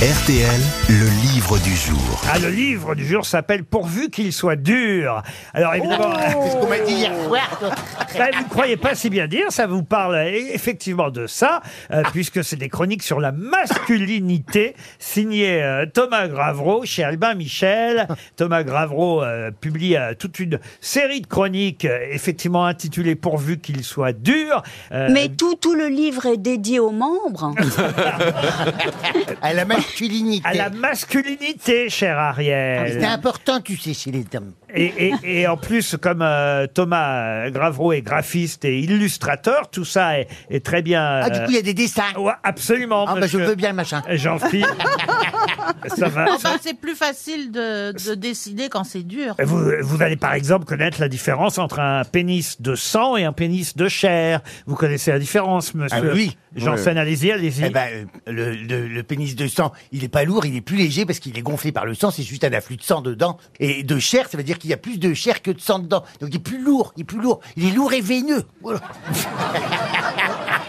[0.00, 2.22] RTL, le livre du jour.
[2.32, 5.24] Ah, le livre du jour s'appelle Pourvu qu'il soit dur.
[5.54, 7.58] Alors évidemment, C'est ce qu'on m'a dit hier soir.
[8.16, 12.04] bah, vous ne croyez pas si bien dire, ça vous parle effectivement de ça, euh,
[12.12, 18.06] puisque c'est des chroniques sur la masculinité, signées euh, Thomas Gravreau chez Albin Michel.
[18.36, 23.82] Thomas Gravreau euh, publie euh, toute une série de chroniques, euh, effectivement intitulées Pourvu qu'il
[23.82, 24.62] soit dur.
[24.92, 27.52] Euh, Mais tout, tout le livre est dédié aux membres.
[29.42, 30.46] À la masculinité.
[30.48, 32.98] à la masculinité, cher Ariel.
[33.00, 34.52] C'est important, tu sais, chez les hommes.
[34.74, 34.84] Et,
[35.24, 40.28] et- et en plus, comme euh, Thomas Gravreau est graphiste et illustrateur, tout ça est,
[40.50, 41.20] est très bien.
[41.22, 42.02] Ah, du euh, coup, il y a des dessins.
[42.18, 43.04] ouais, absolument.
[43.08, 44.02] Ah, bah, je monsieur veux bien le machin.
[44.08, 44.66] Jean-Philippe.
[45.96, 46.26] ça va.
[46.32, 49.34] Enfin, c'est plus facile de, de décider quand c'est dur.
[49.42, 53.32] Vous, vous allez par exemple connaître la différence entre un pénis de sang et un
[53.32, 54.40] pénis de chair.
[54.66, 56.36] Vous connaissez la différence, monsieur Ah oui.
[56.56, 57.64] Janssen, allez-y, allez-y.
[57.66, 60.60] Eh ben, euh, le, le- le pénis de sang, il est pas lourd, il est
[60.60, 63.00] plus léger parce qu'il est gonflé par le sang, c'est juste un afflux de sang
[63.02, 63.38] dedans.
[63.60, 65.78] Et de chair, ça veut dire qu'il y a plus de chair que de sang
[65.78, 66.04] dedans.
[66.20, 67.40] Donc il est plus lourd, il est plus lourd.
[67.56, 68.44] Il est lourd et veineux.
[68.62, 68.80] Voilà.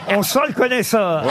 [0.09, 1.23] On sent le connaisseur.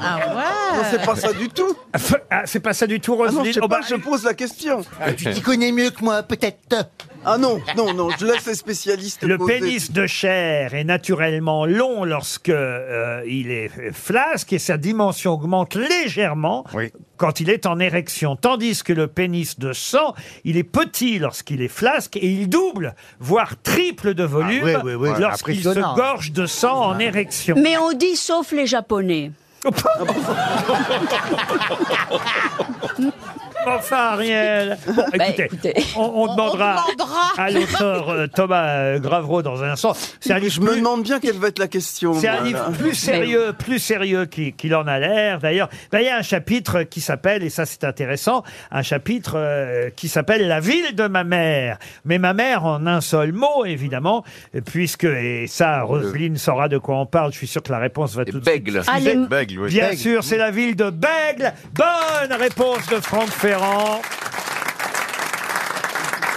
[0.00, 1.76] Ah ouais Non, c'est pas ça du tout.
[2.30, 3.46] Ah, c'est pas ça du tout, Ah non, Roselyne.
[3.46, 4.82] je sais Oh, bah, pas, je pose la question.
[5.00, 6.58] Ah, tu t'y connais mieux que moi, peut-être.
[7.24, 9.58] Ah non, non, non, je laisse les spécialistes Le poser.
[9.58, 15.74] pénis de chair est naturellement long lorsque euh, il est flasque et sa dimension augmente
[15.74, 16.92] légèrement Oui.
[17.16, 21.60] quand il est en érection, tandis que le pénis de sang, il est petit lorsqu'il
[21.62, 25.68] est flasque et il double, voire triple de volume Ah, oui, oui, oui, lorsqu'il se
[25.68, 25.94] impressionnant.
[25.96, 27.56] gorge de sang en érection.
[27.58, 29.32] Mais on dit sauf les Japonais.
[29.64, 29.72] Oh,
[33.76, 34.78] Enfin, Ariel.
[34.86, 35.74] Bon, Bah, écoutez, écoutez.
[35.96, 37.20] On, on On- demandera, on demandera.
[37.36, 39.94] à l'auteur euh, Thomas euh, Gravreau dans un instant.
[40.20, 42.14] C'est un livre Je me plus- demande bien quelle va être la question.
[42.14, 42.76] C'est un moi, livre là.
[42.78, 45.38] plus sérieux, plus sérieux qu'il qu'il en a l'air.
[45.38, 49.32] D'ailleurs, ben, il y a un chapitre qui s'appelle, et ça c'est intéressant, un chapitre
[49.36, 51.78] euh, qui s'appelle La ville de ma mère.
[52.04, 54.24] Mais ma mère en un seul mot, évidemment,
[54.66, 58.14] puisque, et ça, Roselyne saura de quoi on parle, je suis sûr que la réponse
[58.14, 58.64] va tout de suite.
[58.64, 58.82] Bègle.
[58.86, 59.70] Ah, les- Bègle, oui.
[59.70, 61.52] Bien sûr, c'est la ville de Bègle.
[61.74, 63.57] Bonne réponse de Franck Ferrand.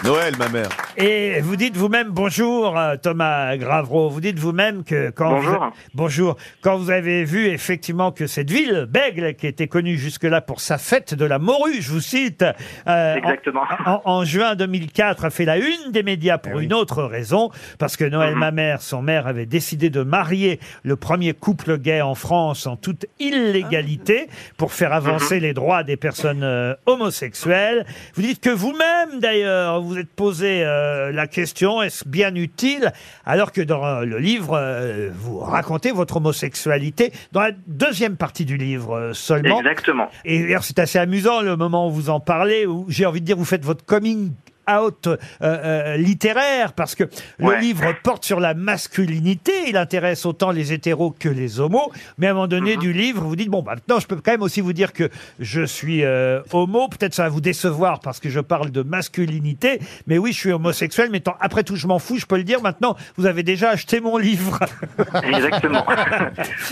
[0.04, 0.70] Noël, ma mère.
[0.98, 4.10] Et vous dites vous-même bonjour, euh, Thomas Gravreau.
[4.10, 5.54] Vous dites vous-même que quand Bonjour.
[5.64, 10.42] vous, bonjour, quand vous avez vu effectivement que cette ville, Bègle, qui était connue jusque-là
[10.42, 12.44] pour sa fête de la morue, je vous cite,
[12.88, 13.62] euh, Exactement.
[13.86, 17.52] En, en- en juin 2004, a fait la une des médias pour une autre raison,
[17.80, 22.02] parce que Noël, ma mère, son mère, avait décidé de marier le premier couple gay
[22.02, 24.28] en France en toute illégalité
[24.58, 27.86] pour faire avancer les droits des personnes euh, homosexuelles.
[28.16, 30.81] Vous dites que vous-même, d'ailleurs, vous êtes posé euh,
[31.12, 32.92] la question est-ce bien utile
[33.26, 38.46] alors que dans euh, le livre euh, vous racontez votre homosexualité dans la deuxième partie
[38.46, 39.60] du livre euh, seulement.
[39.60, 40.10] Exactement.
[40.26, 43.26] Et d'ailleurs, c'est assez amusant le moment où vous en parlez, où j'ai envie de
[43.26, 44.32] dire, vous faites votre coming
[44.70, 47.06] out euh, euh, littéraire parce que
[47.40, 47.60] le Ouais.
[47.62, 52.32] livre porte sur la masculinité, il intéresse autant les hétéros que les homos, mais à
[52.32, 52.82] un moment donné Mhm.
[52.82, 55.10] du livre, vous dites bon bah, maintenant je peux quand même aussi vous dire que
[55.40, 59.80] je suis euh, homo, peut-être ça va vous décevoir parce que je parle de masculinité,
[60.08, 62.44] mais oui je suis homosexuel, mais tant- après tout je m'en fous, je peux le
[62.44, 64.60] dire maintenant, vous avez déjà acheté mon livre.
[65.24, 65.86] Exactement.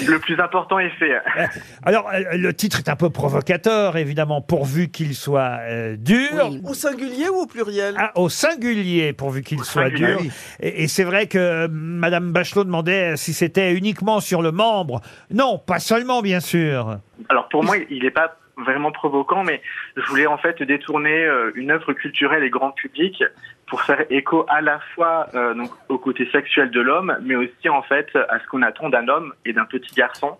[0.08, 1.12] le plus important est fait.
[1.84, 6.50] Alors euh, le titre est un peu provocateur évidemment pourvu qu'il soit euh, dur.
[6.52, 6.62] Oui.
[6.66, 10.08] Au singulier ou au pluriel Ah, au singulier, pourvu qu'il soit singulier.
[10.08, 10.20] dur.
[10.60, 15.02] Et, et c'est vrai que euh, Madame Bachelot demandait si c'était uniquement sur le membre.
[15.32, 16.98] Non, pas seulement, bien sûr.
[17.30, 19.62] Alors pour moi, il n'est pas vraiment provoquant, mais
[19.96, 23.24] je voulais en fait détourner euh, une œuvre culturelle et grand public
[23.68, 27.70] pour faire écho à la fois euh, donc au côté sexuel de l'homme, mais aussi
[27.70, 30.38] en fait à ce qu'on attend d'un homme et d'un petit garçon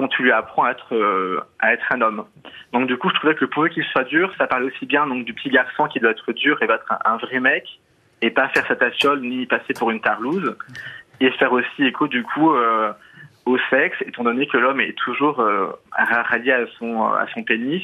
[0.00, 2.24] quand tu lui apprends à être euh, à être un homme.
[2.72, 5.06] Donc du coup, je trouvais que le pourvu qu'il soit dur, ça parle aussi bien
[5.06, 7.64] donc du petit garçon qui doit être dur et va être un, vrai mec
[8.22, 10.56] et pas faire sa tachiole ni passer pour une tarlouse
[11.20, 12.92] et faire aussi écho du coup euh,
[13.44, 17.82] au sexe, étant donné que l'homme est toujours euh, rallié à son à son pénis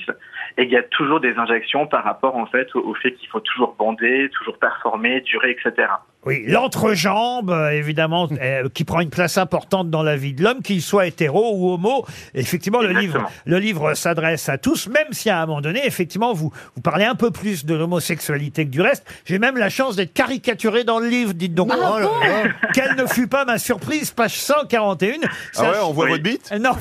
[0.57, 3.41] et qu'il y a toujours des injections par rapport en fait au fait qu'il faut
[3.41, 5.89] toujours bander, toujours performer, durer, etc.
[6.27, 10.61] Oui, l'entrejambe, euh, évidemment, euh, qui prend une place importante dans la vie de l'homme,
[10.63, 12.05] qu'il soit hétéro ou homo.
[12.35, 13.29] Effectivement, le livre, Exactement.
[13.45, 17.05] le livre s'adresse à tous, même si à un moment donné, effectivement, vous, vous parlez
[17.05, 19.07] un peu plus de l'homosexualité que du reste.
[19.25, 21.71] J'ai même la chance d'être caricaturé dans le livre, dites donc.
[21.73, 22.09] Oh là là.
[22.75, 25.13] Quelle ne fut pas ma surprise, page 141.
[25.57, 26.11] Ah ouais, on voit Oui.
[26.11, 26.73] votre bite Euh, Non.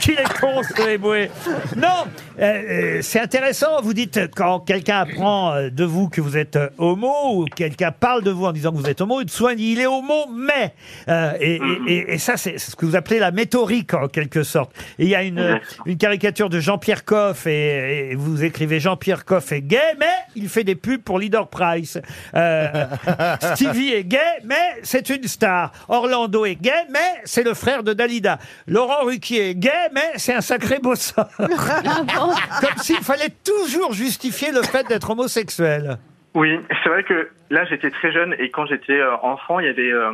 [0.00, 1.30] Qu'il est con, ce éboué.
[1.76, 2.04] Non,
[2.40, 3.80] euh, euh, c'est intéressant.
[3.82, 7.92] Vous dites, quand quelqu'un apprend euh, de vous que vous êtes euh, homo, ou quelqu'un
[7.92, 10.74] parle de vous en disant que vous êtes homo, soit il est homo, mais.
[11.08, 14.42] Euh, et, et- et- et ça, c'est ce que vous appelez la métaurique, en quelque
[14.42, 14.70] sorte.
[14.98, 19.24] Et il y a une, une caricature de Jean-Pierre Coff, et, et vous écrivez Jean-Pierre
[19.24, 20.06] Coff est gay, mais
[20.36, 21.98] il fait des pubs pour Leader Price.
[22.34, 22.84] Euh,
[23.54, 25.72] Stevie est gay, mais c'est une star.
[25.88, 28.38] Orlando est gay, mais c'est le frère de Dalida.
[28.66, 31.28] Laurent Ruquier est gay, mais c'est un sacré bosseur.
[31.38, 35.98] Comme s'il fallait toujours justifier le fait d'être homosexuel.
[36.34, 39.68] Oui, c'est vrai que là j'étais très jeune et quand j'étais euh, enfant, il y
[39.68, 40.12] avait euh,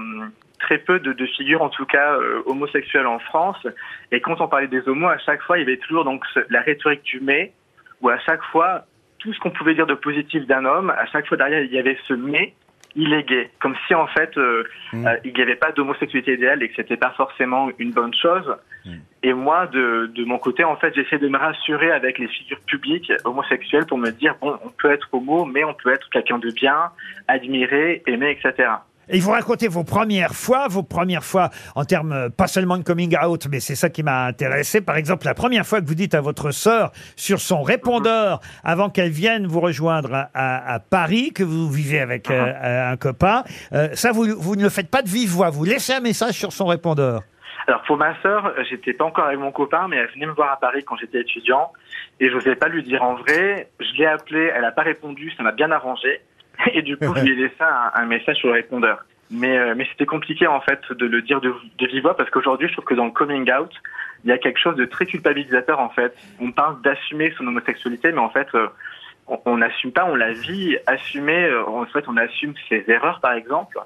[0.58, 3.66] très peu de, de figures, en tout cas euh, homosexuelles en France.
[4.12, 6.62] Et quand on parlait des homos, à chaque fois, il y avait toujours donc la
[6.62, 7.52] rhétorique du mais,
[8.00, 8.86] où à chaque fois,
[9.18, 11.78] tout ce qu'on pouvait dire de positif d'un homme, à chaque fois derrière, il y
[11.78, 12.54] avait ce mais,
[12.96, 13.50] il est gay.
[13.60, 14.64] Comme si en fait, euh,
[14.94, 18.56] euh, il n'y avait pas d'homosexualité idéale et que c'était pas forcément une bonne chose.
[19.24, 22.60] Et moi, de, de mon côté, en fait, j'essaie de me rassurer avec les figures
[22.60, 26.38] publiques homosexuelles pour me dire, bon, on peut être homo, mais on peut être quelqu'un
[26.38, 26.92] de bien,
[27.26, 28.68] admiré, aimé, etc.
[29.08, 32.82] Et vous racontez vos premières fois, vos premières fois en termes euh, pas seulement de
[32.82, 34.80] coming out, mais c'est ça qui m'a intéressé.
[34.80, 38.90] Par exemple, la première fois que vous dites à votre sœur sur son répondeur, avant
[38.90, 42.96] qu'elle vienne vous rejoindre à, à- à Paris, que vous vivez avec euh, euh, un
[42.96, 46.00] copain, euh, ça vous, vous ne le faites pas de vive voix, vous laissez un
[46.00, 47.22] message sur son répondeur.
[47.68, 50.32] Alors pour ma sœur, euh, j'étais pas encore avec mon copain, mais elle venait me
[50.32, 51.72] voir à Paris quand j'étais étudiant,
[52.20, 53.68] et je n'osais pas lui dire en vrai.
[53.80, 56.20] Je l'ai appelée, elle a pas répondu, ça m'a bien arrangé,
[56.72, 59.04] et du coup je lui ai laissé un, un message sur le répondeur.
[59.30, 62.30] Mais euh, mais c'était compliqué en fait de le dire de, de vive voix parce
[62.30, 63.72] qu'aujourd'hui je trouve que dans le coming out,
[64.24, 66.14] il y a quelque chose de très culpabilisateur en fait.
[66.40, 68.68] On parle d'assumer son homosexualité, mais en fait euh,
[69.44, 70.76] on- n'assume pas, on la vit.
[70.86, 73.76] Assumer, euh, en fait, on assume ses erreurs, par exemple.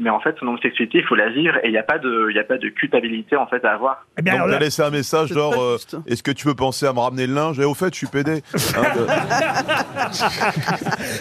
[0.00, 2.28] Mais en fait, son homosexualité, il faut la vivre et il n'y a pas de,
[2.30, 4.06] il a pas de culpabilité en fait à avoir.
[4.16, 5.76] Eh bien, Donc t'as laissé un message genre euh.
[6.06, 7.58] Est-ce que tu peux penser à me ramener le linge?
[7.58, 8.42] Et au fait, je suis pédé.
[8.54, 9.06] Hein, de-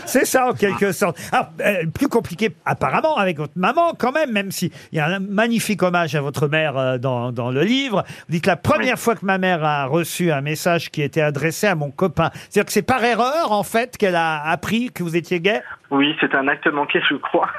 [0.06, 1.18] C'est ça en quelque sorte.
[1.32, 5.08] Alors, euh, plus compliqué apparemment avec votre maman quand même, même si il y a
[5.08, 8.04] un magnifique hommage à votre mère euh, dans, dans le livre.
[8.28, 11.68] Vous dites la première fois que ma mère a reçu un message qui était adressé
[11.68, 12.30] à mon copain.
[12.50, 15.62] C'est-à-dire que c'est par erreur en fait qu'elle a appris que vous étiez gay?
[15.90, 17.50] Oui, c'est un acte manqué, je crois.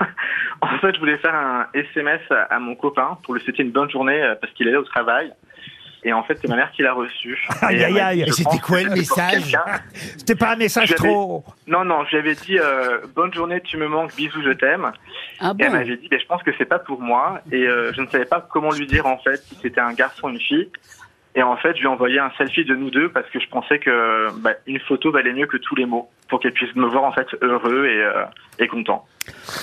[0.60, 3.90] En fait, je voulais faire un SMS à, mon copain pour lui souhaiter une bonne
[3.90, 5.32] journée euh, parce qu'il allait au travail.
[6.04, 7.36] Et en fait, c'est ma mère qui l'a reçu.
[7.60, 8.22] Aïe, aïe, aïe.
[8.22, 9.56] Et c'était quoi le message.
[9.92, 11.44] C'était pas un message trop.
[11.66, 14.92] Non, non, je lui avais dit euh, bonne journée, tu me manques, bisous, je t'aime.
[15.40, 17.40] Ah Et elle m'avait dit, ben, je pense que c'est pas pour moi.
[17.50, 20.28] Et euh, je ne savais pas comment lui dire en fait si c'était un garçon
[20.28, 20.70] ou une fille.
[21.34, 23.48] Et en fait, je lui ai envoyé un selfie de nous deux parce que je
[23.48, 26.86] pensais que bah, une photo valait mieux que tous les mots pour qu'elle puisse me
[26.86, 28.24] voir en fait heureux et, euh,
[28.58, 29.04] et content.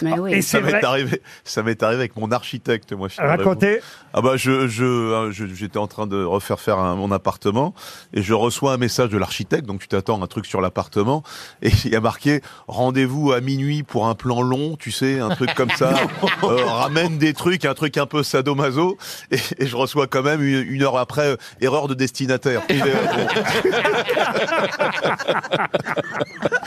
[0.04, 0.44] Mais Et oui.
[0.44, 1.22] Ça m'est arrivé.
[1.44, 3.08] Ça m'est arrivé avec mon architecte, moi.
[3.18, 3.80] Racontez.
[4.14, 7.74] Ah bah je je euh, je- j'étais en train de refaire faire un- mon appartement
[8.14, 11.24] et je reçois un message de l'architecte donc tu t'attends un truc sur l'appartement
[11.64, 15.30] et il y a marqué rendez-vous à minuit pour un plan long tu sais un
[15.30, 15.94] truc comme ça
[16.44, 18.98] Euh, ramène des trucs un truc un peu sadomaso
[19.32, 22.62] et, et je reçois quand même une, une heure après euh, erreur de destinataire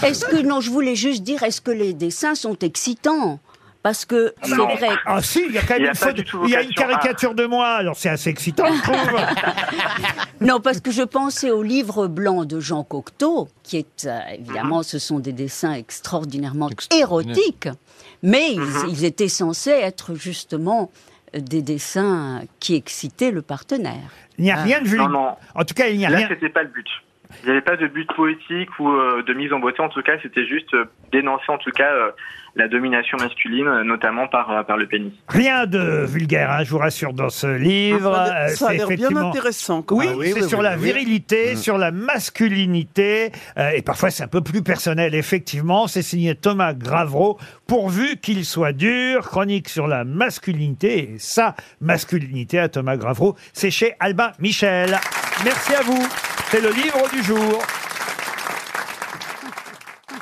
[0.03, 3.39] Est-ce que, non, je voulais juste dire, est-ce que les dessins sont excitants?
[3.83, 4.67] Parce que c'est Non.
[4.75, 4.89] vrai.
[5.07, 6.13] Ah si, il y a quand Il même y a une pas photo.
[6.13, 7.69] du tout Il y a une vocation à- caricature de moi.
[7.69, 8.97] Alors c'est assez excitant, je trouve.
[10.41, 14.83] Non, parce que je pensais au livre blanc de Jean Cocteau, qui est euh, évidemment,
[14.83, 17.69] ce sont des dessins extraordinairement érotiques,
[18.23, 20.91] mais ils, ils étaient censés être justement
[21.35, 24.11] euh, des dessins qui excitaient le partenaire.
[24.39, 25.09] Il n'y a rien de Non, vulgaire.
[25.09, 25.29] non.
[25.55, 26.29] En tout cas, il n'y a Là, rien.
[26.29, 26.87] c'était pas le but.
[27.43, 29.81] Il n'y avait pas de but poétique ou euh, de mise en beauté.
[29.83, 32.11] En tout cas, c'était juste euh, dénoncer en tout cas euh,
[32.57, 35.13] la domination masculine, notamment par euh, par le pénis.
[35.29, 38.15] Rien de vulgaire, hein, je vous rassure, dans ce livre.
[38.19, 39.83] Euh, Ça a c'est l'air bien intéressant.
[39.83, 44.41] quand Oui, c'est sur la virilité, sur la masculinité, euh, et parfois c'est un peu
[44.43, 45.87] plus personnel, effectivement.
[45.87, 52.59] C'est signé Thomas Gravreau, pourvu qu'il soit dur, chronique sur la masculinité, et sa masculinité
[52.59, 53.37] à Thomas Gravreau.
[53.53, 54.97] C'est chez Albin Michel.
[55.45, 56.07] Merci à vous.
[56.51, 57.63] C'est le livre du jour.